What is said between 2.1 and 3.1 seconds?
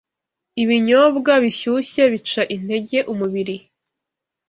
bica intege